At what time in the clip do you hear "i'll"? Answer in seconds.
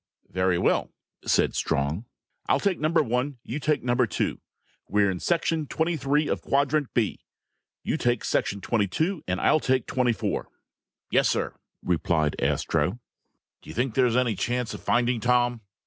2.49-2.59, 9.39-9.59